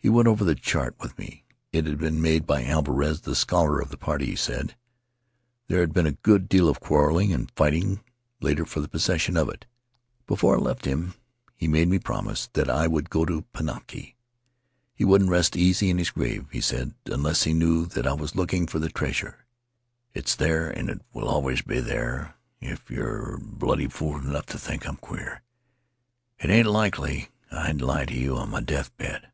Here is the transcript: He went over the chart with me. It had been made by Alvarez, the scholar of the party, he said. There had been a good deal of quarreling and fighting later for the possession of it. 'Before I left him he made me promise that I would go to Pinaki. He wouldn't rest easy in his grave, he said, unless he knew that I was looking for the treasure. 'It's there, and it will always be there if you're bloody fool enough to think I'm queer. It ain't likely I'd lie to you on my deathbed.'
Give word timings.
He 0.00 0.08
went 0.10 0.28
over 0.28 0.42
the 0.42 0.54
chart 0.54 0.94
with 1.02 1.18
me. 1.18 1.44
It 1.70 1.84
had 1.84 1.98
been 1.98 2.22
made 2.22 2.46
by 2.46 2.64
Alvarez, 2.64 3.20
the 3.20 3.34
scholar 3.34 3.78
of 3.78 3.90
the 3.90 3.98
party, 3.98 4.24
he 4.24 4.36
said. 4.36 4.74
There 5.66 5.80
had 5.80 5.92
been 5.92 6.06
a 6.06 6.12
good 6.12 6.48
deal 6.48 6.66
of 6.66 6.80
quarreling 6.80 7.30
and 7.30 7.50
fighting 7.50 8.00
later 8.40 8.64
for 8.64 8.80
the 8.80 8.88
possession 8.88 9.36
of 9.36 9.50
it. 9.50 9.66
'Before 10.26 10.56
I 10.56 10.60
left 10.60 10.86
him 10.86 11.12
he 11.54 11.68
made 11.68 11.88
me 11.88 11.98
promise 11.98 12.48
that 12.54 12.70
I 12.70 12.86
would 12.86 13.10
go 13.10 13.26
to 13.26 13.42
Pinaki. 13.52 14.16
He 14.94 15.04
wouldn't 15.04 15.28
rest 15.28 15.56
easy 15.58 15.90
in 15.90 15.98
his 15.98 16.08
grave, 16.12 16.46
he 16.50 16.62
said, 16.62 16.94
unless 17.04 17.42
he 17.42 17.52
knew 17.52 17.84
that 17.86 18.06
I 18.06 18.14
was 18.14 18.34
looking 18.36 18.66
for 18.66 18.78
the 18.78 18.88
treasure. 18.88 19.44
'It's 20.14 20.34
there, 20.34 20.70
and 20.70 20.88
it 20.88 21.02
will 21.12 21.28
always 21.28 21.60
be 21.60 21.80
there 21.80 22.34
if 22.62 22.90
you're 22.90 23.36
bloody 23.42 23.88
fool 23.88 24.16
enough 24.20 24.46
to 24.46 24.58
think 24.58 24.86
I'm 24.88 24.96
queer. 24.96 25.42
It 26.38 26.48
ain't 26.48 26.66
likely 26.68 27.28
I'd 27.52 27.82
lie 27.82 28.06
to 28.06 28.14
you 28.14 28.38
on 28.38 28.48
my 28.48 28.62
deathbed.' 28.62 29.30